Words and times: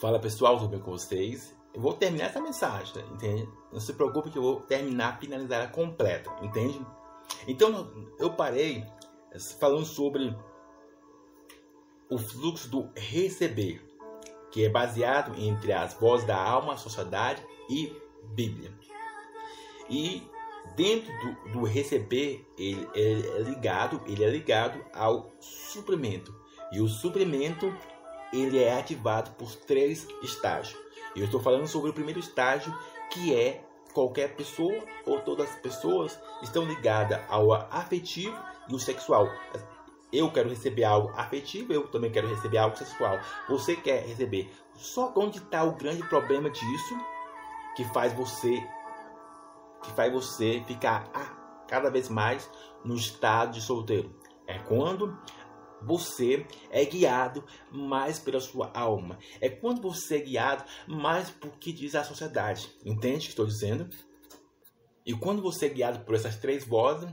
Fala 0.00 0.18
pessoal, 0.18 0.56
tudo 0.56 0.70
bem 0.70 0.80
com 0.80 0.92
vocês? 0.92 1.54
Eu 1.74 1.82
vou 1.82 1.92
terminar 1.92 2.28
essa 2.28 2.40
mensagem, 2.40 3.04
entende? 3.12 3.46
Não 3.70 3.78
se 3.78 3.92
preocupe 3.92 4.30
que 4.30 4.38
eu 4.38 4.42
vou 4.42 4.60
terminar, 4.62 5.20
finalizar 5.20 5.60
ela 5.60 5.70
completa, 5.70 6.34
entende? 6.40 6.80
Então 7.46 7.92
eu 8.18 8.32
parei 8.32 8.82
falando 9.58 9.84
sobre 9.84 10.34
o 12.08 12.16
fluxo 12.16 12.70
do 12.70 12.88
receber, 12.96 13.82
que 14.50 14.64
é 14.64 14.70
baseado 14.70 15.38
entre 15.38 15.70
as 15.70 15.92
vozes 15.92 16.26
da 16.26 16.42
alma, 16.42 16.78
sociedade 16.78 17.46
e 17.68 17.94
Bíblia. 18.32 18.72
E 19.90 20.26
dentro 20.76 21.12
do, 21.20 21.52
do 21.52 21.64
receber, 21.64 22.48
ele 22.56 22.88
é 22.94 23.42
ligado, 23.42 24.00
ele 24.06 24.24
é 24.24 24.30
ligado 24.30 24.82
ao 24.94 25.30
suprimento. 25.40 26.34
E 26.72 26.80
o 26.80 26.88
suprimento 26.88 27.70
ele 28.32 28.62
é 28.62 28.78
ativado 28.78 29.30
por 29.32 29.54
três 29.54 30.06
estágios. 30.22 30.78
Eu 31.14 31.24
estou 31.24 31.40
falando 31.40 31.66
sobre 31.66 31.90
o 31.90 31.94
primeiro 31.94 32.20
estágio, 32.20 32.76
que 33.10 33.34
é 33.34 33.64
qualquer 33.92 34.36
pessoa 34.36 34.84
ou 35.04 35.20
todas 35.20 35.50
as 35.50 35.56
pessoas 35.56 36.18
estão 36.42 36.64
ligadas 36.64 37.20
ao 37.28 37.52
afetivo 37.52 38.36
e 38.68 38.74
o 38.74 38.78
sexual. 38.78 39.28
Eu 40.12 40.30
quero 40.32 40.48
receber 40.48 40.84
algo 40.84 41.10
afetivo, 41.16 41.72
eu 41.72 41.86
também 41.88 42.10
quero 42.10 42.28
receber 42.28 42.58
algo 42.58 42.76
sexual. 42.76 43.18
Você 43.48 43.76
quer 43.76 44.04
receber. 44.06 44.50
Só 44.74 45.12
onde 45.16 45.38
está 45.38 45.62
o 45.62 45.76
grande 45.76 46.02
problema 46.08 46.50
disso 46.50 46.98
que 47.76 47.84
faz 47.84 48.12
você 48.12 48.62
que 49.82 49.90
faz 49.92 50.12
você 50.12 50.62
ficar 50.66 51.10
cada 51.66 51.90
vez 51.90 52.08
mais 52.08 52.50
no 52.84 52.94
estado 52.94 53.52
de 53.52 53.62
solteiro. 53.62 54.14
É 54.46 54.58
quando 54.58 55.16
você 55.82 56.46
é 56.70 56.84
guiado 56.84 57.44
mais 57.70 58.18
pela 58.18 58.40
sua 58.40 58.70
alma. 58.74 59.18
É 59.40 59.48
quando 59.48 59.80
você 59.80 60.16
é 60.16 60.20
guiado 60.20 60.64
mais 60.86 61.30
por 61.30 61.52
que 61.58 61.72
diz 61.72 61.94
a 61.94 62.04
sociedade. 62.04 62.70
Entende 62.84 63.18
o 63.18 63.20
que 63.20 63.28
estou 63.28 63.46
dizendo? 63.46 63.88
E 65.04 65.14
quando 65.14 65.42
você 65.42 65.66
é 65.66 65.70
guiado 65.70 66.04
por 66.04 66.14
essas 66.14 66.36
três 66.36 66.64
vozes, 66.64 67.08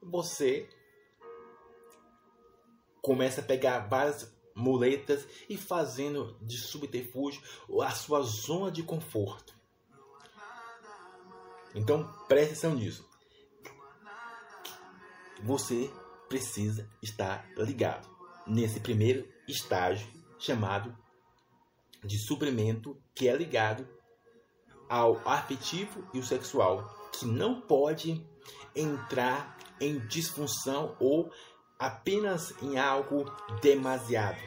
você 0.00 0.68
começa 3.02 3.40
a 3.40 3.44
pegar 3.44 3.80
várias 3.80 4.32
muletas 4.54 5.26
e 5.48 5.56
fazendo 5.56 6.38
de 6.40 6.56
subterfúgio 6.56 7.42
a 7.82 7.90
sua 7.90 8.22
zona 8.22 8.70
de 8.70 8.82
conforto. 8.82 9.54
Então 11.74 12.10
preste 12.28 12.52
atenção 12.52 12.74
nisso. 12.74 13.04
Você 15.42 15.90
precisa 16.34 16.90
estar 17.00 17.48
ligado 17.56 18.08
nesse 18.44 18.80
primeiro 18.80 19.24
estágio 19.46 20.04
chamado 20.36 20.92
de 22.02 22.18
suprimento, 22.26 23.00
que 23.14 23.28
é 23.28 23.36
ligado 23.36 23.88
ao 24.88 25.16
afetivo 25.24 26.04
e 26.12 26.18
o 26.18 26.24
sexual, 26.24 26.92
que 27.12 27.24
não 27.24 27.60
pode 27.60 28.20
entrar 28.74 29.56
em 29.80 30.00
disfunção 30.08 30.96
ou 30.98 31.30
apenas 31.78 32.52
em 32.60 32.76
algo 32.76 33.24
demasiado. 33.62 34.42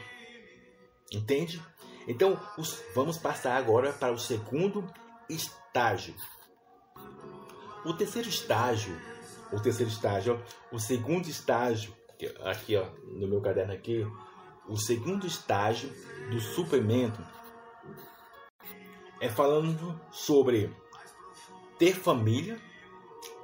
Entende? 1.10 1.58
Então, 2.06 2.38
os, 2.58 2.82
vamos 2.94 3.16
passar 3.16 3.56
agora 3.56 3.94
para 3.94 4.12
o 4.12 4.18
segundo 4.18 4.86
estágio. 5.26 6.14
O 7.82 7.94
terceiro 7.94 8.28
estágio 8.28 8.94
o 9.52 9.60
terceiro 9.60 9.90
estágio. 9.90 10.42
O 10.70 10.78
segundo 10.78 11.28
estágio, 11.28 11.94
aqui 12.44 12.76
ó, 12.76 12.86
no 13.04 13.26
meu 13.26 13.40
caderno 13.40 13.72
aqui, 13.72 14.06
o 14.68 14.76
segundo 14.76 15.26
estágio 15.26 15.90
do 16.30 16.40
suplemento 16.40 17.22
é 19.20 19.28
falando 19.28 19.98
sobre 20.10 20.70
ter 21.78 21.94
família, 21.94 22.58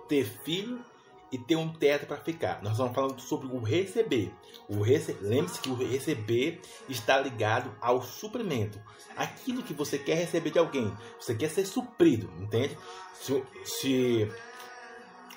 ter 0.08 0.24
filho 0.24 0.84
e 1.32 1.38
ter 1.38 1.56
um 1.56 1.72
teto 1.72 2.06
para 2.06 2.16
ficar. 2.18 2.62
Nós 2.62 2.72
estamos 2.72 2.94
falando 2.94 3.20
sobre 3.20 3.48
o 3.48 3.58
receber. 3.58 4.32
O 4.68 4.82
rece... 4.82 5.16
Lembre-se 5.20 5.60
que 5.60 5.68
o 5.68 5.74
receber 5.74 6.60
está 6.88 7.18
ligado 7.18 7.74
ao 7.80 8.02
suprimento. 8.02 8.80
Aquilo 9.16 9.62
que 9.62 9.74
você 9.74 9.98
quer 9.98 10.14
receber 10.14 10.50
de 10.50 10.60
alguém. 10.60 10.96
Você 11.18 11.34
quer 11.34 11.50
ser 11.50 11.66
suprido, 11.66 12.30
entende? 12.38 12.78
Se, 13.14 13.42
se 13.64 14.32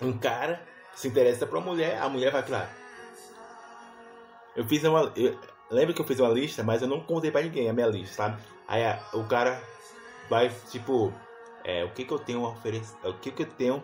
um 0.01 0.17
cara 0.17 0.61
se 0.95 1.07
interessa 1.07 1.45
por 1.45 1.57
uma 1.57 1.67
mulher, 1.67 2.01
a 2.01 2.09
mulher 2.09 2.31
vai 2.31 2.43
pra. 2.43 2.69
Eu 4.55 4.65
fiz 4.65 4.83
uma. 4.83 5.11
Eu, 5.15 5.37
lembra 5.69 5.93
que 5.93 6.01
eu 6.01 6.05
fiz 6.05 6.19
uma 6.19 6.29
lista, 6.29 6.63
mas 6.63 6.81
eu 6.81 6.87
não 6.87 7.01
contei 7.01 7.29
pra 7.29 7.41
ninguém 7.41 7.69
a 7.69 7.73
minha 7.73 7.87
lista, 7.87 8.15
sabe? 8.15 8.41
Aí 8.67 8.83
a, 8.83 8.99
o 9.13 9.23
cara 9.25 9.61
vai, 10.27 10.49
tipo, 10.71 11.13
é, 11.63 11.83
o 11.83 11.91
que, 11.91 12.03
que 12.03 12.11
eu 12.11 12.19
tenho 12.19 12.45
a 12.45 12.49
oferecer. 12.49 12.95
O 13.03 13.13
que, 13.13 13.31
que 13.31 13.43
eu 13.43 13.47
tenho 13.47 13.83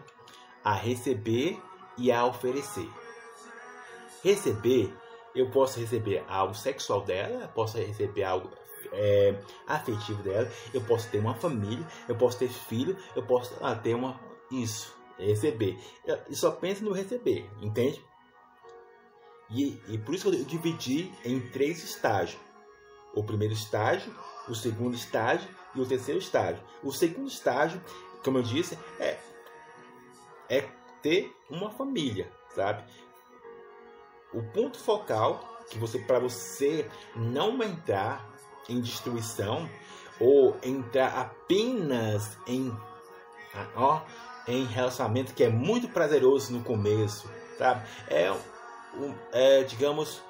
a 0.64 0.74
receber 0.74 1.62
e 1.98 2.12
a 2.12 2.26
oferecer. 2.26 2.90
Receber, 4.24 4.92
eu 5.36 5.52
posso 5.52 5.80
receber 5.80 6.24
algo 6.28 6.56
sexual 6.56 7.02
dela, 7.02 7.48
posso 7.54 7.78
receber 7.78 8.24
algo 8.24 8.50
é, 8.92 9.36
afetivo 9.68 10.24
dela, 10.24 10.50
eu 10.74 10.82
posso 10.82 11.10
ter 11.10 11.20
uma 11.20 11.36
família, 11.36 11.86
eu 12.08 12.16
posso 12.16 12.40
ter 12.40 12.50
filho, 12.50 12.98
eu 13.16 13.24
posso 13.24 13.56
ah, 13.62 13.76
ter 13.76 13.94
uma. 13.94 14.20
Isso 14.50 15.03
receber. 15.18 15.78
E 16.30 16.36
só 16.36 16.52
pensa 16.52 16.84
no 16.84 16.92
receber, 16.92 17.50
entende? 17.62 18.04
E, 19.50 19.80
e 19.88 19.98
por 19.98 20.16
isso 20.16 20.30
que 20.30 20.38
eu 20.38 20.46
dividi 20.46 21.12
em 21.24 21.40
três 21.40 21.84
estágios: 21.84 22.40
o 23.14 23.24
primeiro 23.24 23.54
estágio, 23.54 24.14
o 24.48 24.56
segundo 24.56 24.96
estágio 24.96 25.48
e 25.76 25.82
o 25.82 25.86
terceiro 25.86 26.20
estágio. 26.20 26.64
O 26.84 26.92
segundo 26.92 27.28
estágio, 27.28 27.82
como 28.24 28.40
eu 28.40 28.44
disse, 28.44 28.78
é, 29.00 29.20
é 30.50 30.62
ter 31.02 31.32
uma 31.50 31.70
família, 31.70 32.32
sabe? 32.56 32.84
O 34.34 34.42
ponto 34.52 34.80
focal 34.80 35.50
que 35.70 35.78
você 35.78 36.00
para 36.00 36.20
você 36.20 36.90
não 37.16 37.62
entrar 37.62 38.28
em 38.68 38.82
destruição 38.82 39.70
ou 40.20 40.58
entrar 40.64 41.20
apenas 41.20 42.38
em 42.48 42.76
ó, 43.76 44.02
em 44.48 44.66
relacionamento 44.66 45.34
que 45.34 45.44
é 45.44 45.50
muito 45.50 45.88
prazeroso 45.88 46.52
no 46.54 46.64
começo, 46.64 47.30
sabe? 47.58 47.88
É, 48.08 48.32
um, 48.96 49.14
é 49.32 49.64
digamos, 49.64 50.22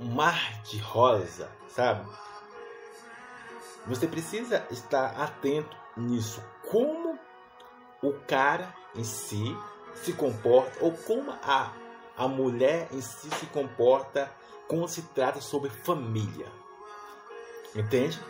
um, 0.00 0.06
mar 0.14 0.62
de 0.62 0.78
rosa, 0.78 1.50
sabe? 1.68 2.08
Você 3.86 4.06
precisa 4.06 4.66
estar 4.70 5.20
atento 5.20 5.76
nisso. 5.96 6.42
Como 6.70 7.18
o 8.02 8.12
cara 8.26 8.74
em 8.94 9.04
si 9.04 9.56
se 9.94 10.12
comporta, 10.12 10.78
ou 10.80 10.92
como 10.92 11.32
a, 11.42 11.72
a 12.16 12.28
mulher 12.28 12.88
em 12.92 13.00
si 13.00 13.28
se 13.30 13.46
comporta 13.46 14.30
quando 14.68 14.88
se 14.88 15.02
trata 15.02 15.40
sobre 15.40 15.70
família. 15.70 16.46
Entende? 17.74 18.20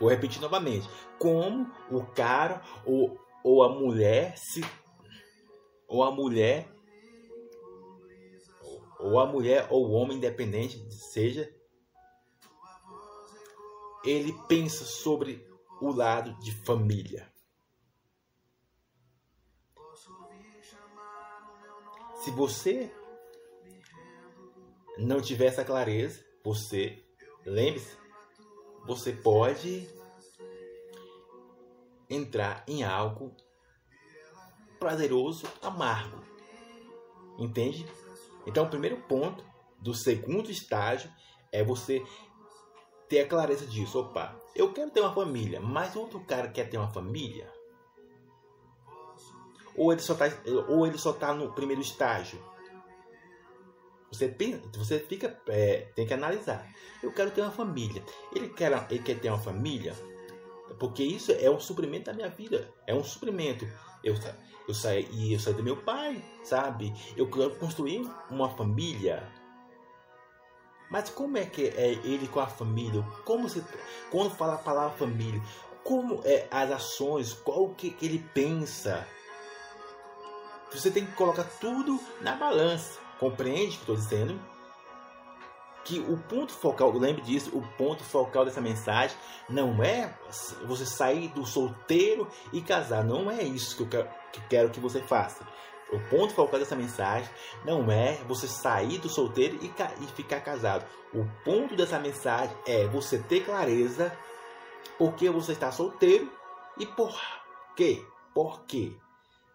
Vou 0.00 0.08
repetir 0.08 0.40
novamente. 0.40 0.88
Como 1.18 1.70
o 1.90 2.04
cara 2.06 2.62
ou, 2.84 3.18
ou 3.42 3.62
a 3.62 3.68
mulher 3.68 4.36
se. 4.36 4.60
Ou 5.86 6.02
a 6.02 6.10
mulher. 6.10 6.72
Ou 9.00 9.18
a 9.18 9.26
mulher 9.26 9.66
ou 9.70 9.86
o 9.86 9.92
homem, 9.92 10.16
independente 10.16 10.78
seja. 10.92 11.52
Ele 14.04 14.32
pensa 14.48 14.84
sobre 14.84 15.46
o 15.80 15.90
lado 15.92 16.38
de 16.40 16.52
família. 16.64 17.30
Se 22.22 22.30
você 22.32 22.92
não 24.98 25.20
tiver 25.20 25.46
essa 25.46 25.64
clareza, 25.64 26.24
você 26.44 27.04
lembre-se 27.44 27.96
você 28.88 29.12
pode 29.12 29.86
entrar 32.08 32.64
em 32.66 32.82
algo 32.82 33.36
prazeroso, 34.80 35.46
amargo. 35.60 36.24
Entende? 37.38 37.86
Então, 38.46 38.64
o 38.64 38.70
primeiro 38.70 38.96
ponto 39.02 39.44
do 39.78 39.92
segundo 39.92 40.50
estágio 40.50 41.12
é 41.52 41.62
você 41.62 42.02
ter 43.10 43.20
a 43.20 43.28
clareza 43.28 43.66
disso. 43.66 44.00
Opa, 44.00 44.34
eu 44.56 44.72
quero 44.72 44.90
ter 44.90 45.00
uma 45.00 45.14
família, 45.14 45.60
mas 45.60 45.94
outro 45.94 46.20
cara 46.20 46.48
quer 46.48 46.70
ter 46.70 46.78
uma 46.78 46.90
família? 46.90 47.52
Ou 49.76 49.92
ele 49.92 50.00
só 50.00 50.14
está 50.14 50.26
ou 50.66 50.86
ele 50.86 50.96
só 50.96 51.12
tá 51.12 51.34
no 51.34 51.52
primeiro 51.52 51.82
estágio? 51.82 52.42
Você, 54.10 54.28
pensa, 54.28 54.62
você 54.74 54.98
fica, 54.98 55.38
é, 55.48 55.88
tem 55.94 56.06
que 56.06 56.14
analisar. 56.14 56.66
Eu 57.02 57.12
quero 57.12 57.30
ter 57.30 57.42
uma 57.42 57.50
família. 57.50 58.02
Ele 58.34 58.48
quer, 58.48 58.72
ele 58.90 59.02
quer 59.02 59.18
ter 59.20 59.28
uma 59.28 59.38
família 59.38 59.94
porque 60.78 61.02
isso 61.02 61.32
é 61.32 61.50
um 61.50 61.60
suprimento 61.60 62.06
da 62.06 62.12
minha 62.12 62.28
vida. 62.28 62.72
É 62.86 62.94
um 62.94 63.02
suprimento. 63.02 63.66
Eu, 64.02 64.14
eu 64.66 64.74
saí, 64.74 65.32
eu 65.32 65.40
saí 65.40 65.54
do 65.54 65.62
meu 65.62 65.76
pai, 65.76 66.22
sabe? 66.42 66.92
Eu 67.16 67.28
quero 67.30 67.56
construir 67.56 68.08
uma 68.30 68.48
família. 68.48 69.26
Mas 70.90 71.10
como 71.10 71.36
é 71.36 71.44
que 71.44 71.68
é 71.68 71.92
ele 72.04 72.28
com 72.28 72.40
a 72.40 72.46
família? 72.46 73.02
Como 73.24 73.48
se, 73.48 73.62
quando 74.10 74.30
fala 74.30 74.54
a 74.54 74.58
palavra 74.58 74.96
família, 74.96 75.42
como 75.84 76.22
é 76.24 76.46
as 76.50 76.70
ações, 76.70 77.32
qual 77.32 77.70
que, 77.70 77.90
que 77.90 78.06
ele 78.06 78.24
pensa? 78.32 79.06
Você 80.72 80.90
tem 80.90 81.04
que 81.04 81.12
colocar 81.12 81.44
tudo 81.44 81.98
na 82.20 82.36
balança. 82.36 83.00
Compreende 83.18 83.66
o 83.66 83.70
que 83.70 83.76
estou 83.76 83.96
dizendo? 83.96 84.40
Que 85.84 86.00
o 86.00 86.18
ponto 86.18 86.52
focal, 86.52 86.92
lembre 86.92 87.22
disso, 87.22 87.56
o 87.56 87.62
ponto 87.76 88.04
focal 88.04 88.44
dessa 88.44 88.60
mensagem 88.60 89.16
não 89.48 89.82
é 89.82 90.14
você 90.66 90.84
sair 90.84 91.28
do 91.28 91.46
solteiro 91.46 92.28
e 92.52 92.60
casar. 92.60 93.02
Não 93.04 93.30
é 93.30 93.42
isso 93.42 93.76
que 93.76 93.82
eu 93.82 93.88
quero 93.88 94.08
que, 94.32 94.40
quero 94.48 94.70
que 94.70 94.80
você 94.80 95.00
faça. 95.00 95.46
O 95.90 95.98
ponto 96.10 96.34
focal 96.34 96.60
dessa 96.60 96.76
mensagem 96.76 97.30
não 97.64 97.90
é 97.90 98.14
você 98.26 98.46
sair 98.46 98.98
do 98.98 99.08
solteiro 99.08 99.58
e, 99.62 99.72
e 100.04 100.06
ficar 100.08 100.40
casado. 100.40 100.84
O 101.14 101.24
ponto 101.44 101.74
dessa 101.74 101.98
mensagem 101.98 102.54
é 102.66 102.86
você 102.86 103.18
ter 103.18 103.44
clareza 103.44 104.12
porque 104.98 105.30
você 105.30 105.52
está 105.52 105.72
solteiro 105.72 106.30
e 106.78 106.84
por 106.84 107.18
quê? 107.74 108.04
Por 108.34 108.64
quê? 108.64 108.92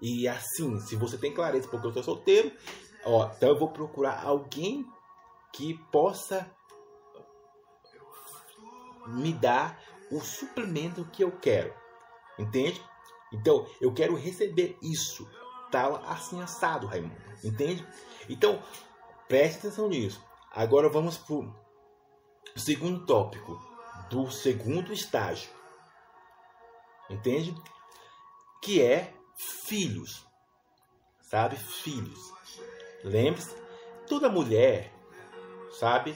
E 0.01 0.27
assim, 0.27 0.79
se 0.79 0.95
você 0.95 1.17
tem 1.17 1.33
clareza 1.33 1.67
porque 1.67 1.85
eu 1.85 1.89
estou 1.89 2.03
solteiro, 2.03 2.51
ó, 3.05 3.29
então 3.35 3.49
eu 3.49 3.59
vou 3.59 3.69
procurar 3.69 4.23
alguém 4.23 4.85
que 5.51 5.75
possa 5.91 6.49
me 9.07 9.33
dar 9.33 9.79
o 10.11 10.19
suplemento 10.21 11.05
que 11.05 11.23
eu 11.23 11.31
quero. 11.31 11.73
Entende? 12.37 12.83
Então, 13.31 13.67
eu 13.81 13.93
quero 13.93 14.15
receber 14.15 14.77
isso. 14.81 15.29
Tal 15.71 15.95
assim 16.05 16.41
assado, 16.41 16.87
Raimundo. 16.87 17.15
Entende? 17.43 17.85
Então, 18.29 18.61
preste 19.27 19.59
atenção 19.59 19.89
nisso. 19.89 20.23
Agora 20.51 20.87
vamos 20.87 21.17
para 21.17 21.35
o 21.35 21.53
segundo 22.55 23.05
tópico 23.05 23.59
do 24.09 24.29
segundo 24.29 24.93
estágio. 24.93 25.49
Entende? 27.09 27.55
Que 28.61 28.81
é 28.81 29.13
filhos. 29.35 30.25
Sabe? 31.21 31.55
Filhos. 31.55 32.31
Lembre-se, 33.03 33.55
toda 34.07 34.29
mulher, 34.29 34.91
sabe? 35.71 36.15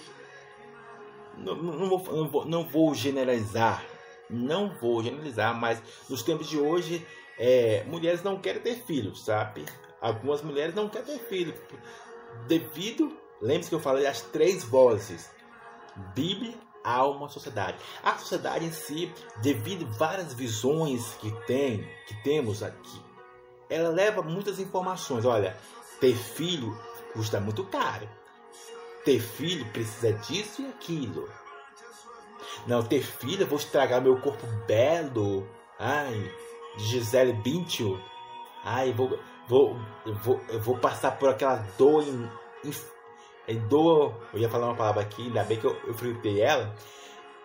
Não, 1.38 1.56
não, 1.56 1.89
vou, 1.89 2.16
não, 2.16 2.30
vou, 2.30 2.45
não 2.45 2.63
vou 2.63 2.94
generalizar. 2.94 3.86
Não 4.30 4.69
vou 4.69 5.01
generalizar, 5.04 5.56
mas 5.56 5.81
nos 6.10 6.22
tempos 6.22 6.50
de 6.50 6.60
hoje, 6.60 7.06
é, 7.38 7.84
mulheres 7.86 8.24
não 8.24 8.39
querem 8.39 8.62
ter 8.62 8.75
filhos, 8.75 9.24
sabe? 9.24 9.66
Algumas 10.01 10.42
mulheres 10.42 10.75
não 10.75 10.89
querem 10.89 11.18
ter 11.18 11.19
filhos. 11.25 11.56
Devido, 12.48 13.16
lembre-se 13.42 13.69
que 13.69 13.75
eu 13.75 13.80
falei 13.80 14.06
as 14.06 14.22
três 14.22 14.63
vozes: 14.63 15.30
Bíblia, 16.13 16.56
uma 16.95 17.28
sociedade. 17.28 17.78
A 18.01 18.18
sociedade 18.18 18.66
em 18.66 18.72
si, 18.72 19.12
devido 19.42 19.86
a 19.86 19.98
várias 19.98 20.33
visões 20.33 21.16
que 21.16 21.31
tem, 21.45 21.86
que 22.07 22.16
temos 22.24 22.63
aqui, 22.63 23.01
ela 23.69 23.90
leva 23.90 24.22
muitas 24.22 24.60
informações. 24.60 25.25
Olha, 25.25 25.57
ter 25.99 26.15
filho 26.15 26.77
custa 27.13 27.39
muito 27.39 27.63
caro. 27.65 28.07
Ter 29.03 29.19
filho 29.19 29.65
precisa 29.71 30.13
disso 30.13 30.61
e 30.61 30.67
aquilo. 30.67 31.29
Não, 32.65 32.83
ter 32.83 33.01
filho, 33.01 33.44
eu 33.44 33.47
vou 33.47 33.57
estragar 33.57 34.01
meu 34.01 34.19
corpo 34.19 34.45
belo. 34.67 35.47
Ai, 35.79 36.31
de 36.77 36.85
Gisele 36.85 37.33
Bündchen. 37.33 37.99
Ai, 38.63 38.91
vou, 38.94 39.17
vou, 39.47 39.77
vou, 40.23 40.41
eu 40.49 40.59
vou 40.59 40.77
passar 40.77 41.11
por 41.17 41.29
aquela 41.29 41.55
dor 41.77 42.03
em, 42.03 42.29
em 43.47 43.59
dor. 43.67 44.13
Eu 44.33 44.39
ia 44.39 44.49
falar 44.49 44.67
uma 44.67 44.75
palavra 44.75 45.01
aqui, 45.01 45.23
ainda 45.23 45.44
bem 45.44 45.59
que 45.59 45.65
eu, 45.65 45.75
eu 45.85 45.94
fritei 45.94 46.41
ela. 46.41 46.75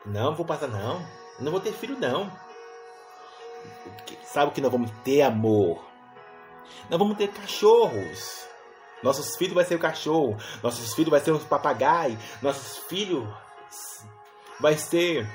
Não 0.04 0.34
vou 0.34 0.44
passar, 0.44 0.66
não. 0.68 1.06
Não 1.38 1.52
vou 1.52 1.60
ter 1.60 1.72
filho, 1.72 1.98
não. 1.98 2.30
Sabe 4.24 4.50
o 4.50 4.54
que 4.54 4.60
nós 4.60 4.72
vamos 4.72 4.90
ter, 5.04 5.22
amor? 5.22 5.91
Nós 6.92 6.98
vamos 6.98 7.16
ter 7.16 7.28
cachorros. 7.28 8.46
Nossos 9.02 9.34
filhos 9.34 9.54
vai 9.54 9.64
ser 9.64 9.76
o 9.76 9.78
cachorro. 9.78 10.36
Nossos 10.62 10.92
filhos 10.92 11.10
vai 11.10 11.20
ser 11.20 11.30
os 11.30 11.42
papagaios. 11.42 12.18
Nossos 12.42 12.76
filhos 12.84 13.26
vai 14.60 14.76
ser 14.76 15.26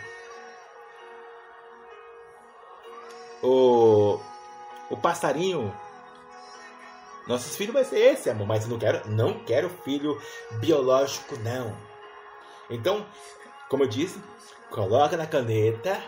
o 3.42 4.20
o 4.92 4.96
passarinho 4.96 5.74
nossos 7.28 7.58
filhos 7.58 7.74
vai 7.74 7.84
ser 7.84 7.98
esse, 7.98 8.30
amor, 8.30 8.48
mas 8.48 8.64
eu 8.64 8.70
não 8.70 8.80
quero, 8.80 9.10
não 9.10 9.44
quero 9.44 9.70
filho 9.84 10.18
biológico, 10.62 11.36
não. 11.40 11.76
Então, 12.70 13.06
como 13.68 13.84
eu 13.84 13.88
disse, 13.88 14.22
coloca 14.70 15.18
na 15.18 15.28
caneta. 15.28 16.02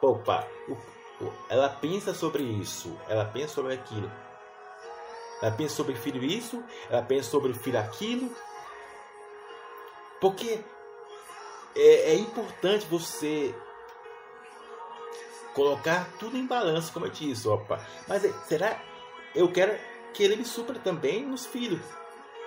Opa, 0.00 0.46
ela 1.48 1.68
pensa 1.68 2.14
sobre 2.14 2.42
isso, 2.42 2.98
ela 3.08 3.24
pensa 3.24 3.54
sobre 3.54 3.74
aquilo. 3.74 4.10
Ela 5.42 5.52
pensa 5.52 5.74
sobre 5.74 5.94
filho 5.94 6.22
isso, 6.22 6.62
ela 6.88 7.02
pensa 7.02 7.30
sobre 7.30 7.54
filho 7.54 7.78
aquilo. 7.78 8.34
Porque 10.20 10.62
é, 11.74 12.12
é 12.12 12.14
importante 12.14 12.86
você 12.86 13.54
colocar 15.54 16.10
tudo 16.18 16.36
em 16.36 16.46
balanço, 16.46 16.92
como 16.92 17.06
eu 17.06 17.10
disse, 17.10 17.48
opa. 17.48 17.84
Mas 18.06 18.24
é, 18.24 18.32
será 18.46 18.80
eu 19.34 19.50
quero 19.50 19.78
que 20.12 20.22
ele 20.22 20.36
me 20.36 20.44
supra 20.44 20.78
também 20.78 21.24
nos 21.24 21.46
filhos. 21.46 21.84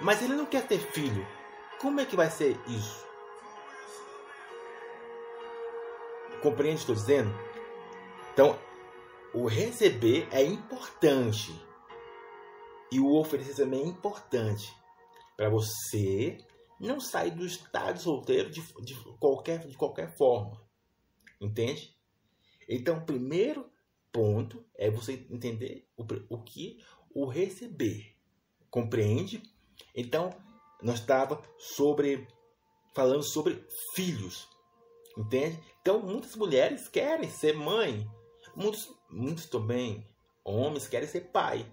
Mas 0.01 0.21
ele 0.21 0.33
não 0.33 0.45
quer 0.45 0.67
ter 0.67 0.79
filho. 0.79 1.25
Como 1.79 1.99
é 1.99 2.05
que 2.05 2.15
vai 2.15 2.29
ser 2.29 2.59
isso? 2.67 3.03
Compreende 6.41 6.83
o 6.83 6.85
que 6.85 6.91
estou 6.91 6.95
dizendo? 6.95 7.52
Então, 8.33 8.59
o 9.33 9.45
receber 9.45 10.27
é 10.31 10.43
importante. 10.43 11.53
E 12.91 12.99
o 12.99 13.15
oferecer 13.15 13.55
também 13.55 13.83
é 13.83 13.87
importante. 13.87 14.75
Para 15.37 15.49
você 15.49 16.37
não 16.79 16.99
sair 16.99 17.31
do 17.31 17.45
estado 17.45 17.99
solteiro 17.99 18.49
de, 18.49 18.61
de, 18.81 18.95
qualquer, 19.19 19.67
de 19.67 19.77
qualquer 19.77 20.15
forma. 20.15 20.61
Entende? 21.39 21.95
Então, 22.67 23.05
primeiro 23.05 23.71
ponto 24.11 24.65
é 24.75 24.89
você 24.89 25.25
entender 25.29 25.87
o, 25.95 26.05
o 26.29 26.43
que 26.43 26.79
o 27.13 27.25
receber. 27.25 28.15
Compreende? 28.69 29.43
Então, 29.95 30.31
nós 30.81 30.99
estava 30.99 31.41
sobre 31.57 32.27
falando 32.95 33.23
sobre 33.23 33.63
filhos. 33.93 34.47
Entende? 35.17 35.59
Então, 35.81 35.99
muitas 35.99 36.35
mulheres 36.35 36.87
querem 36.87 37.29
ser 37.29 37.53
mãe. 37.55 38.07
Muitos, 38.55 38.93
muitos 39.09 39.45
também 39.47 40.07
homens 40.43 40.87
querem 40.87 41.07
ser 41.07 41.21
pai. 41.31 41.65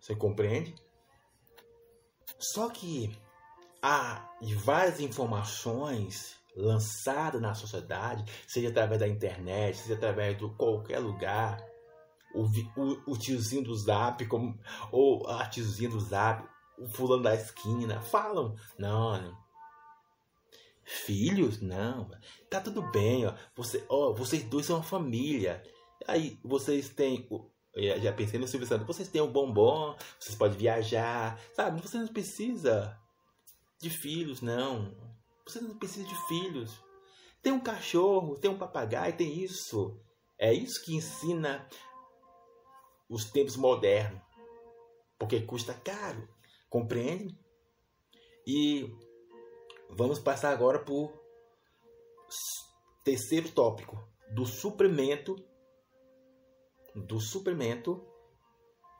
Você 0.00 0.14
compreende? 0.14 0.74
Só 2.38 2.68
que 2.68 3.16
há 3.82 4.30
várias 4.64 5.00
informações 5.00 6.36
lançado 6.56 7.40
na 7.40 7.54
sociedade, 7.54 8.24
seja 8.46 8.68
através 8.68 9.00
da 9.00 9.08
internet, 9.08 9.76
seja 9.76 9.94
através 9.94 10.38
de 10.38 10.48
qualquer 10.56 10.98
lugar, 10.98 11.62
o, 12.34 12.44
o, 12.80 13.12
o 13.12 13.18
tiozinho 13.18 13.64
do 13.64 13.74
zap, 13.76 14.24
como, 14.26 14.58
ou 14.90 15.28
a 15.28 15.46
tiozinha 15.48 15.90
do 15.90 16.00
zap, 16.00 16.48
o 16.78 16.88
fulano 16.88 17.22
da 17.22 17.34
esquina, 17.34 18.00
falam, 18.00 18.54
não, 18.78 19.36
filhos, 20.86 21.60
não, 21.60 22.08
tá 22.48 22.60
tudo 22.60 22.80
bem, 22.90 23.26
ó, 23.26 23.34
você, 23.54 23.84
ó, 23.88 24.14
vocês 24.14 24.44
dois 24.44 24.66
são 24.66 24.76
uma 24.76 24.84
família, 24.84 25.62
aí 26.06 26.38
vocês 26.44 26.88
têm, 26.88 27.28
já 28.00 28.12
pensei 28.12 28.38
no 28.38 28.46
Silvio 28.46 28.68
Santos, 28.68 28.86
vocês 28.86 29.08
têm 29.08 29.20
um 29.20 29.32
bombom, 29.32 29.96
vocês 30.18 30.36
podem 30.36 30.56
viajar, 30.56 31.38
sabe, 31.54 31.82
você 31.82 31.98
não 31.98 32.06
precisa 32.06 32.96
de 33.80 33.90
filhos, 33.90 34.40
não, 34.40 34.96
você 35.46 35.60
não 35.60 35.76
precisa 35.76 36.06
de 36.06 36.26
filhos. 36.26 36.84
Tem 37.42 37.52
um 37.52 37.60
cachorro, 37.60 38.36
tem 38.36 38.50
um 38.50 38.58
papagaio, 38.58 39.16
tem 39.16 39.38
isso. 39.38 40.00
É 40.36 40.52
isso 40.52 40.84
que 40.84 40.96
ensina 40.96 41.68
os 43.08 43.24
tempos 43.30 43.56
modernos. 43.56 44.20
Porque 45.16 45.40
custa 45.42 45.72
caro. 45.72 46.28
Compreende? 46.68 47.38
E 48.44 48.92
vamos 49.90 50.18
passar 50.18 50.50
agora 50.50 50.78
para 50.78 50.94
o 50.94 51.12
terceiro 53.04 53.50
tópico 53.50 53.96
do 54.30 54.44
suprimento 54.44 55.36
do 56.94 57.20
suprimento 57.20 58.02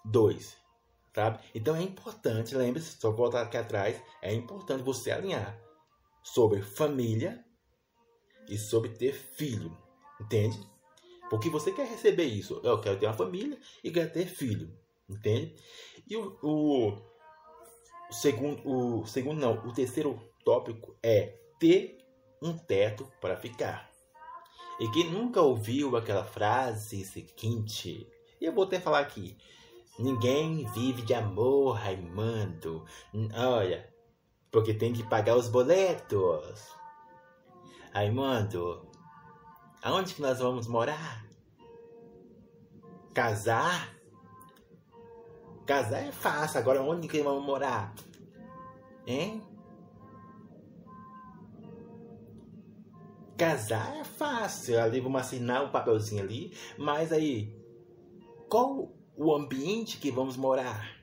2, 0.05 0.57
sabe? 1.15 1.43
Então 1.55 1.75
é 1.75 1.83
importante, 1.83 2.55
lembre-se, 2.55 2.99
só 2.99 3.11
voltar 3.11 3.43
aqui 3.43 3.57
atrás, 3.57 4.01
é 4.21 4.35
importante 4.35 4.83
você 4.83 5.11
alinhar 5.11 5.59
sobre 6.23 6.61
família 6.61 7.43
e 8.49 8.59
sobre 8.59 8.91
ter 8.91 9.15
filho. 9.15 9.77
Entende? 10.21 10.59
Porque 11.31 11.49
você 11.49 11.73
quer 11.73 11.87
receber 11.87 12.25
isso. 12.25 12.61
Eu 12.63 12.81
quero 12.81 12.99
ter 12.99 13.07
uma 13.07 13.15
família 13.15 13.59
e 13.83 13.91
quero 13.91 14.13
ter 14.13 14.27
filho. 14.27 14.79
Entende? 15.09 15.57
E 16.07 16.17
o, 16.17 16.39
o 16.43 17.17
o 18.09 18.15
segundo, 18.15 18.63
o 18.65 19.07
segundo 19.07 19.41
não, 19.41 19.55
o 19.67 19.73
terceiro 19.73 20.21
tópico 20.47 20.97
é 21.03 21.37
ter 21.59 21.99
um 22.41 22.57
teto 22.57 23.11
para 23.21 23.37
ficar. 23.37 23.91
E 24.79 24.89
quem 24.93 25.11
nunca 25.11 25.43
ouviu 25.43 25.97
aquela 25.97 26.23
frase 26.23 27.05
seguinte, 27.05 28.09
e 28.41 28.45
eu 28.45 28.53
vou 28.53 28.63
até 28.63 28.79
falar 28.79 29.01
aqui, 29.01 29.37
ninguém 29.99 30.65
vive 30.73 31.03
de 31.03 31.15
amor, 31.15 31.73
Raimundo. 31.73 32.85
Olha, 33.35 33.93
porque 34.53 34.73
tem 34.73 34.93
que 34.93 35.03
pagar 35.03 35.37
os 35.37 35.49
boletos. 35.49 36.77
Raimundo, 37.93 38.89
aonde 39.83 40.15
que 40.15 40.23
nós 40.23 40.39
vamos 40.39 40.69
morar? 40.69 41.27
Casar? 43.13 43.97
Casar 45.67 46.05
é 46.05 46.13
fácil, 46.13 46.61
agora 46.61 46.83
onde 46.83 47.09
que 47.09 47.21
vamos 47.23 47.45
morar? 47.45 47.93
Hein? 49.07 49.43
Casar 53.37 53.97
é 53.99 54.05
fácil, 54.05 54.81
ali 54.81 54.99
vamos 54.99 55.21
assinar 55.21 55.63
um 55.63 55.71
papelzinho 55.71 56.23
ali, 56.23 56.57
mas 56.79 57.13
aí, 57.13 57.55
qual 58.49 58.91
o 59.15 59.35
ambiente 59.35 59.99
que 59.99 60.11
vamos 60.11 60.37
morar? 60.37 60.97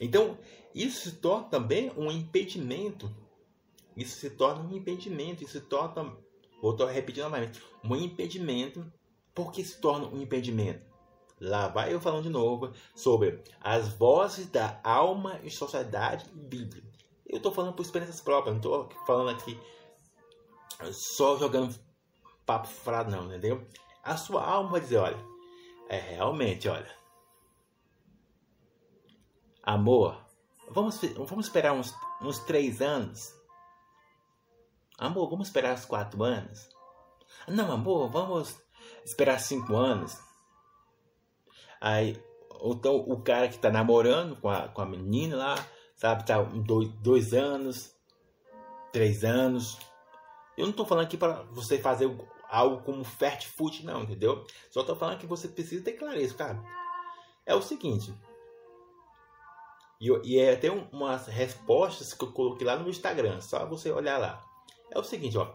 Então, 0.00 0.38
isso 0.74 1.10
se 1.10 1.16
torna 1.16 1.48
também 1.48 1.92
um 1.96 2.10
impedimento. 2.10 3.14
Isso 3.96 4.16
se 4.18 4.30
torna 4.30 4.64
um 4.64 4.76
impedimento, 4.76 5.42
isso 5.42 5.52
se 5.52 5.60
torna, 5.60 6.16
vou 6.62 6.74
repetir 6.86 7.22
novamente, 7.22 7.62
um 7.84 7.96
impedimento. 7.96 8.84
Por 9.34 9.52
que 9.52 9.62
se 9.64 9.80
torna 9.80 10.06
um 10.08 10.20
impedimento? 10.20 10.86
Lá 11.40 11.68
vai 11.68 11.94
eu 11.94 12.00
falando 12.00 12.24
de 12.24 12.30
novo 12.30 12.72
sobre 12.94 13.40
as 13.60 13.88
vozes 13.88 14.46
da 14.46 14.80
alma 14.82 15.40
e 15.44 15.50
sociedade 15.50 16.28
bíblica. 16.32 16.87
Eu 17.28 17.36
estou 17.36 17.52
falando 17.52 17.74
por 17.74 17.82
experiências 17.82 18.20
próprias, 18.20 18.54
não 18.54 18.60
estou 18.60 18.88
falando 19.06 19.30
aqui 19.30 19.58
só 20.92 21.36
jogando 21.36 21.78
papo 22.46 22.68
frado, 22.68 23.10
não, 23.10 23.26
entendeu? 23.26 23.66
A 24.02 24.16
sua 24.16 24.44
alma 24.44 24.70
vai 24.70 24.80
dizer: 24.80 24.98
olha, 24.98 25.18
é 25.88 25.98
realmente, 25.98 26.68
olha, 26.68 26.90
amor, 29.62 30.24
vamos, 30.70 31.00
vamos 31.16 31.46
esperar 31.46 31.72
uns, 31.72 31.94
uns 32.22 32.38
três 32.40 32.80
anos. 32.80 33.34
Amor, 34.96 35.28
vamos 35.30 35.48
esperar 35.48 35.74
uns 35.74 35.84
quatro 35.84 36.22
anos. 36.24 36.68
Não, 37.46 37.70
amor, 37.70 38.10
vamos 38.10 38.60
esperar 39.04 39.38
cinco 39.38 39.76
anos. 39.76 40.18
Aí, 41.80 42.20
então 42.64 42.96
o 42.96 43.22
cara 43.22 43.48
que 43.48 43.58
tá 43.58 43.70
namorando 43.70 44.40
com 44.40 44.48
a, 44.48 44.68
com 44.68 44.82
a 44.82 44.86
menina 44.86 45.36
lá, 45.36 45.66
sabe, 45.98 46.24
tá 46.24 46.40
dois, 46.42 46.88
dois 47.00 47.34
anos, 47.34 47.94
três 48.92 49.24
anos. 49.24 49.78
Eu 50.56 50.66
não 50.66 50.72
tô 50.72 50.86
falando 50.86 51.04
aqui 51.04 51.16
para 51.16 51.42
você 51.50 51.78
fazer 51.78 52.08
algo 52.48 52.82
como 52.82 53.04
fast 53.04 53.48
food, 53.48 53.84
não, 53.84 54.04
entendeu? 54.04 54.46
Só 54.70 54.82
tô 54.82 54.96
falando 54.96 55.18
que 55.18 55.26
você 55.26 55.48
precisa 55.48 55.84
ter 55.84 55.92
clareza, 55.92 56.34
cara. 56.34 56.62
É 57.44 57.54
o 57.54 57.60
seguinte. 57.60 58.14
E, 60.00 60.08
e 60.24 60.38
é 60.38 60.54
até 60.54 60.70
um, 60.70 60.88
umas 60.92 61.26
respostas 61.26 62.14
que 62.14 62.24
eu 62.24 62.32
coloquei 62.32 62.66
lá 62.66 62.76
no 62.76 62.88
Instagram, 62.88 63.40
só 63.40 63.66
você 63.66 63.90
olhar 63.90 64.18
lá. 64.18 64.42
É 64.90 64.98
o 64.98 65.04
seguinte, 65.04 65.36
ó. 65.36 65.52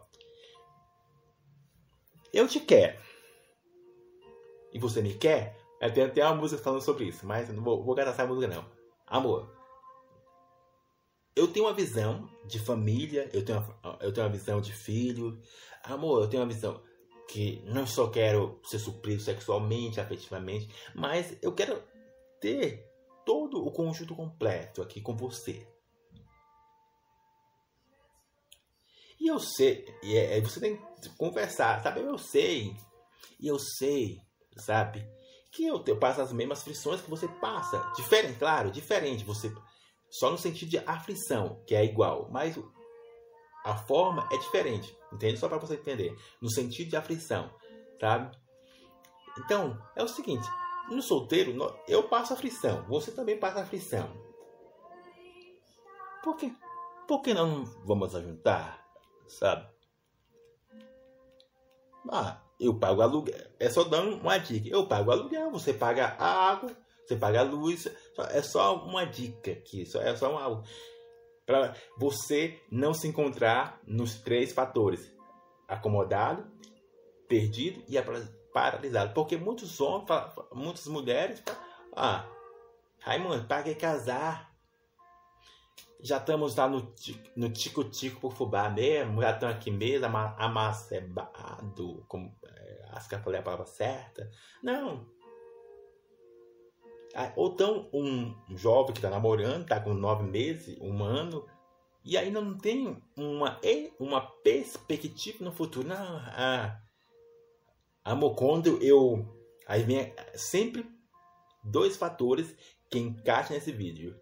Eu 2.33 2.47
te 2.47 2.59
quero. 2.59 3.01
E 4.73 4.79
você 4.79 5.01
me 5.01 5.13
quer? 5.13 5.57
Tem 5.93 6.03
até 6.03 6.25
uma 6.25 6.35
música 6.35 6.61
falando 6.61 6.81
sobre 6.81 7.05
isso, 7.05 7.25
mas 7.25 7.49
não 7.49 7.63
vou, 7.63 7.83
vou 7.83 7.95
gastar 7.95 8.11
essa 8.11 8.25
música 8.25 8.53
não. 8.53 8.65
Amor, 9.05 9.52
eu 11.35 11.47
tenho 11.47 11.65
uma 11.65 11.73
visão 11.73 12.29
de 12.45 12.59
família, 12.59 13.29
eu 13.33 13.43
tenho, 13.43 13.59
uma, 13.59 13.97
eu 14.01 14.13
tenho 14.13 14.25
uma 14.25 14.33
visão 14.33 14.61
de 14.61 14.71
filho. 14.71 15.41
Amor, 15.83 16.23
eu 16.23 16.29
tenho 16.29 16.43
uma 16.43 16.51
visão 16.51 16.81
que 17.27 17.61
não 17.65 17.87
só 17.87 18.09
quero 18.09 18.59
ser 18.65 18.79
suprido 18.79 19.21
sexualmente, 19.21 19.99
afetivamente, 19.99 20.69
mas 20.93 21.37
eu 21.41 21.53
quero 21.53 21.81
ter 22.39 22.85
todo 23.25 23.65
o 23.65 23.71
conjunto 23.71 24.15
completo 24.15 24.81
aqui 24.81 25.01
com 25.01 25.15
você. 25.15 25.67
E 29.19 29.27
eu 29.27 29.39
sei, 29.39 29.85
e 30.03 30.17
é, 30.17 30.39
você 30.41 30.59
tem 30.59 30.77
que 31.01 31.09
conversar, 31.17 31.81
sabe? 31.81 32.01
Eu 32.01 32.17
sei, 32.17 32.75
e 33.39 33.47
eu 33.47 33.57
sei, 33.57 34.19
sabe? 34.57 35.07
que 35.53 35.67
eu, 35.67 35.81
eu 35.85 35.97
passo 35.97 36.19
as 36.19 36.33
mesmas 36.33 36.59
aflições 36.59 36.99
que 36.99 37.09
você 37.09 37.27
passa. 37.27 37.79
Diferente, 37.95 38.39
claro, 38.39 38.71
diferente. 38.71 39.23
Você 39.23 39.53
só 40.13 40.29
no 40.29 40.37
sentido 40.37 40.69
de 40.69 40.77
aflição, 40.77 41.63
que 41.65 41.73
é 41.73 41.83
igual, 41.83 42.29
mas 42.29 42.55
a 43.65 43.75
forma 43.75 44.29
é 44.31 44.37
diferente, 44.37 44.95
entende? 45.11 45.39
Só 45.39 45.49
para 45.49 45.57
você 45.57 45.73
entender, 45.73 46.15
no 46.39 46.51
sentido 46.51 46.91
de 46.91 46.95
aflição, 46.95 47.51
sabe? 47.99 48.37
Então, 49.39 49.81
é 49.95 50.03
o 50.03 50.07
seguinte, 50.07 50.47
no 50.91 51.01
solteiro, 51.01 51.51
eu 51.87 52.03
passo 52.03 52.31
aflição, 52.31 52.85
você 52.87 53.11
também 53.11 53.39
passa 53.39 53.61
aflição. 53.61 54.07
Por 56.23 56.35
que, 56.35 56.55
por 57.07 57.23
que 57.23 57.33
não 57.33 57.65
vamos 57.83 58.11
juntar, 58.11 58.87
sabe? 59.27 59.67
Ah, 62.11 62.39
eu 62.59 62.77
pago 62.77 63.01
aluguel. 63.01 63.49
É 63.59 63.67
só 63.67 63.83
dando 63.83 64.17
uma 64.17 64.37
dica. 64.37 64.69
Eu 64.69 64.87
pago 64.87 65.09
aluguel, 65.09 65.49
você 65.49 65.73
paga 65.73 66.15
a 66.19 66.51
água, 66.51 66.71
você 67.05 67.15
paga 67.15 67.41
a 67.41 67.43
luz. 67.43 67.87
É 68.31 68.41
só 68.41 68.83
uma 68.83 69.05
dica 69.05 69.51
aqui. 69.51 69.83
É 70.01 70.15
só 70.15 70.31
uma. 70.31 70.63
Para 71.45 71.75
você 71.97 72.61
não 72.71 72.93
se 72.93 73.07
encontrar 73.07 73.79
nos 73.85 74.15
três 74.15 74.51
fatores: 74.51 75.13
acomodado, 75.67 76.45
perdido 77.27 77.83
e 77.87 77.97
paralisado. 78.53 79.13
Porque 79.13 79.37
muitos 79.37 79.79
homens, 79.81 80.07
muitas 80.53 80.85
mulheres, 80.87 81.43
ah, 81.95 82.25
Raimundo, 82.99 83.45
paguei 83.45 83.75
casar 83.75 84.53
já 86.03 86.17
estamos 86.17 86.55
lá 86.57 86.67
no, 86.67 86.93
no 87.33 87.49
tico-tico 87.49 88.19
por 88.19 88.33
fubá 88.33 88.69
mesmo, 88.69 89.21
já 89.21 89.31
estamos 89.31 89.55
aqui 89.55 89.71
mesmo, 89.71 90.05
amacebado, 90.05 92.03
como 92.09 92.35
é, 92.45 92.85
acho 92.91 93.07
que 93.07 93.15
eu 93.15 93.19
falei 93.19 93.39
a 93.39 93.43
palavra 93.43 93.65
certa. 93.65 94.29
Não. 94.61 95.07
Ah, 97.15 97.31
ou 97.35 97.53
então 97.53 97.89
um 97.93 98.35
jovem 98.57 98.93
que 98.93 98.99
está 98.99 99.09
namorando, 99.09 99.63
está 99.63 99.79
com 99.79 99.93
nove 99.93 100.23
meses, 100.23 100.77
um 100.81 101.03
ano, 101.03 101.45
e 102.03 102.17
ainda 102.17 102.41
não 102.41 102.57
tem 102.57 103.01
uma, 103.15 103.59
uma 103.99 104.21
perspectiva 104.21 105.43
no 105.43 105.51
futuro. 105.51 105.87
Não, 105.87 105.95
ah, 105.97 106.81
amor, 108.03 108.35
quando 108.35 108.81
eu. 108.83 109.25
Aí 109.67 109.83
vem 109.83 110.13
sempre 110.35 110.85
dois 111.63 111.95
fatores 111.95 112.53
que 112.89 112.99
encaixam 112.99 113.55
nesse 113.55 113.71
vídeo 113.71 114.19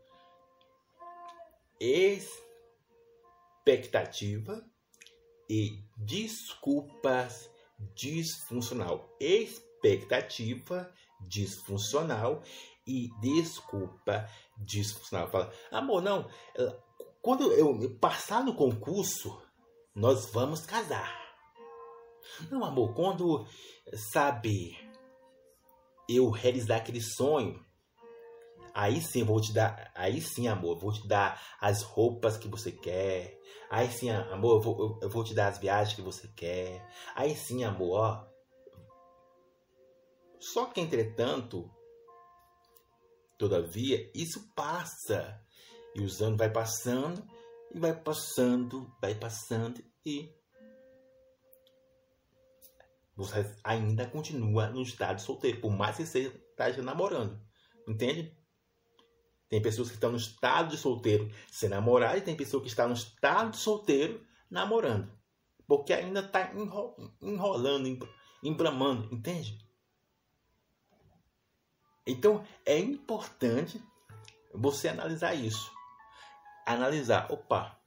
expectativa 3.65 4.63
e 5.49 5.83
desculpas 5.97 7.49
disfuncional. 7.95 9.09
Expectativa 9.19 10.93
disfuncional 11.21 12.43
e 12.91 13.09
desculpa 13.19 14.27
disfuncional. 14.57 15.29
Fala, 15.29 15.53
amor, 15.71 16.01
não, 16.01 16.29
quando 17.21 17.51
eu 17.53 17.97
passar 17.97 18.43
no 18.43 18.55
concurso, 18.55 19.41
nós 19.95 20.25
vamos 20.31 20.65
casar. 20.65 21.19
Não, 22.49 22.63
amor, 22.63 22.93
quando, 22.93 23.45
sabe, 24.11 24.77
eu 26.07 26.29
realizar 26.29 26.77
aquele 26.77 27.01
sonho, 27.01 27.63
Aí 28.73 29.01
sim, 29.01 29.23
vou 29.23 29.41
te 29.41 29.51
dar. 29.53 29.91
Aí 29.93 30.21
sim, 30.21 30.47
amor, 30.47 30.77
vou 30.77 30.93
te 30.93 31.05
dar 31.07 31.41
as 31.59 31.81
roupas 31.81 32.37
que 32.37 32.47
você 32.47 32.71
quer. 32.71 33.37
Aí 33.69 33.91
sim, 33.91 34.09
amor, 34.09 34.55
eu 34.55 34.61
vou, 34.61 34.99
eu 35.01 35.09
vou 35.09 35.23
te 35.23 35.33
dar 35.33 35.47
as 35.47 35.57
viagens 35.57 35.95
que 35.95 36.01
você 36.01 36.27
quer. 36.29 36.87
Aí 37.15 37.35
sim, 37.35 37.63
amor, 37.63 37.99
ó. 37.99 38.27
Só 40.39 40.65
que, 40.65 40.81
entretanto, 40.81 41.69
todavia, 43.41 44.11
isso 44.13 44.53
passa. 44.53 45.43
E 45.95 46.03
os 46.03 46.21
anos 46.21 46.37
vai 46.37 46.51
passando, 46.51 47.27
e 47.73 47.79
vai 47.79 47.93
passando, 47.93 48.95
vai 49.01 49.15
passando, 49.15 49.83
e 50.05 50.31
você 53.15 53.55
ainda 53.63 54.05
continua 54.05 54.69
no 54.69 54.83
estado 54.83 55.19
solteiro, 55.19 55.59
por 55.59 55.71
mais 55.71 55.97
que 55.97 56.05
você 56.05 56.27
esteja 56.27 56.83
namorando. 56.83 57.41
Entende? 57.87 58.37
Tem 59.49 59.61
pessoas 59.61 59.89
que 59.89 59.95
estão 59.95 60.11
no 60.11 60.17
estado 60.17 60.69
de 60.69 60.77
solteiro 60.77 61.29
sem 61.51 61.67
namorar 61.67 62.17
e 62.17 62.21
tem 62.21 62.37
pessoa 62.37 62.61
que 62.61 62.69
está 62.69 62.87
no 62.87 62.93
estado 62.93 63.51
de 63.51 63.57
solteiro 63.57 64.23
namorando. 64.49 65.11
Porque 65.67 65.91
ainda 65.91 66.21
está 66.21 66.53
enrolando, 67.21 68.07
embramando, 68.43 69.13
entende? 69.13 69.57
Então 72.05 72.43
é 72.65 72.77
importante 72.77 73.81
você 74.53 74.89
analisar 74.89 75.33
isso. 75.33 75.71
Analisar, 76.65 77.31
opa, 77.31 77.77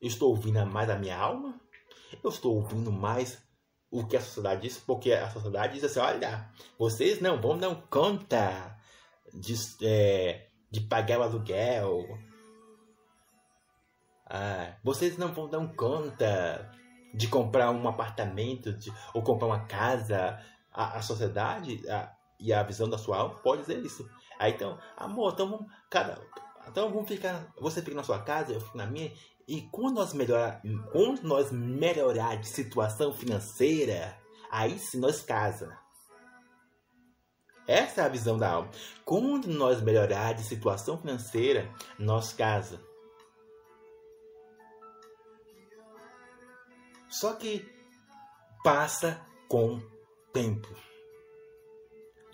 eu 0.00 0.08
estou 0.08 0.30
ouvindo 0.30 0.64
mais 0.66 0.88
a 0.88 0.96
minha 0.96 1.16
alma? 1.16 1.60
Eu 2.22 2.30
estou 2.30 2.56
ouvindo 2.56 2.90
mais 2.90 3.42
o 3.90 4.06
que 4.06 4.16
a 4.16 4.20
sociedade 4.20 4.62
diz? 4.62 4.78
Porque 4.78 5.12
a 5.12 5.28
sociedade 5.30 5.74
diz 5.74 5.84
assim, 5.84 6.00
olha, 6.00 6.48
vocês 6.78 7.20
não 7.20 7.40
vão 7.40 7.58
dar 7.58 7.74
conta 7.88 8.78
de, 9.32 9.54
é, 9.82 10.48
de 10.70 10.80
pagar 10.80 11.18
o 11.18 11.22
aluguel. 11.22 12.06
Ah, 14.26 14.76
vocês 14.84 15.18
não 15.18 15.34
vão 15.34 15.48
dar 15.48 15.66
conta 15.74 16.70
de 17.12 17.26
comprar 17.28 17.70
um 17.72 17.88
apartamento 17.88 18.72
de, 18.72 18.92
ou 19.12 19.22
comprar 19.22 19.48
uma 19.48 19.66
casa. 19.66 20.38
A, 20.72 20.98
a 20.98 21.02
sociedade 21.02 21.88
a, 21.90 22.16
e 22.40 22.52
a 22.52 22.62
visão 22.62 22.88
da 22.88 22.98
sua 22.98 23.18
alma 23.18 23.36
pode 23.36 23.62
dizer 23.62 23.78
isso. 23.78 24.08
Aí 24.38 24.52
então, 24.52 24.78
amor, 24.96 25.32
então 25.32 25.50
vamos, 25.50 25.66
então 26.68 26.90
vamos 26.90 27.08
ficar. 27.08 27.52
Você 27.60 27.82
fica 27.82 27.96
na 27.96 28.02
sua 28.02 28.20
casa, 28.20 28.52
eu 28.52 28.60
fico 28.60 28.76
na 28.76 28.86
minha. 28.86 29.12
E 29.46 29.62
quando 29.70 29.96
nós 29.96 30.14
melhorar, 30.14 30.62
quando 30.92 31.22
nós 31.22 31.50
melhorar 31.52 32.36
de 32.36 32.48
situação 32.48 33.12
financeira, 33.12 34.16
aí 34.50 34.78
sim 34.78 34.98
nós 34.98 35.20
casa. 35.20 35.78
Essa 37.66 38.02
é 38.02 38.04
a 38.04 38.08
visão 38.08 38.38
da 38.38 38.50
alma. 38.50 38.70
Quando 39.04 39.46
nós 39.48 39.80
melhorar 39.80 40.32
de 40.34 40.42
situação 40.42 40.98
financeira, 40.98 41.72
nós 41.98 42.32
casa. 42.32 42.80
Só 47.08 47.34
que 47.34 47.68
passa 48.62 49.24
com 49.48 49.80
tempo. 50.32 50.89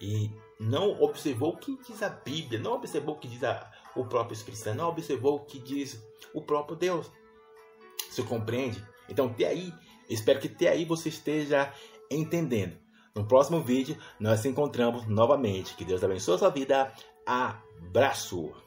E 0.01 0.31
não 0.59 1.01
observou 1.01 1.55
o 1.55 1.57
que 1.57 1.79
diz 1.87 2.03
a 2.03 2.09
Bíblia, 2.09 2.61
não 2.61 2.73
observou 2.73 3.15
o 3.15 3.19
que 3.19 3.29
diz 3.29 3.43
a, 3.45 3.71
o 3.95 4.05
próprio 4.05 4.35
Espírito 4.35 4.75
não 4.75 4.89
observou 4.89 5.37
o 5.37 5.45
que 5.45 5.59
diz 5.59 6.03
o 6.35 6.43
próprio 6.43 6.77
Deus. 6.77 7.11
Você 8.11 8.23
compreende? 8.23 8.83
Então, 9.09 9.27
até 9.27 9.47
aí, 9.47 9.73
espero 10.09 10.41
que 10.41 10.49
até 10.49 10.69
aí 10.69 10.85
você 10.85 11.09
esteja 11.09 11.73
entendendo. 12.11 12.77
No 13.15 13.25
próximo 13.25 13.63
vídeo, 13.63 13.97
nós 14.21 14.39
nos 14.39 14.47
encontramos 14.47 15.07
novamente. 15.07 15.75
Que 15.75 15.85
Deus 15.85 16.05
abençoe 16.05 16.35
a 16.35 16.39
sua 16.39 16.51
vida. 16.51 16.93
Abraço! 17.25 18.66